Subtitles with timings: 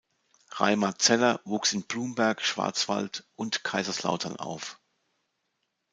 [0.53, 4.81] Reimar Zeller wuchs in Blumberg, Schwarzwald, und Kaiserslautern auf.